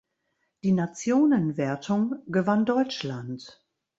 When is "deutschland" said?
2.65-3.63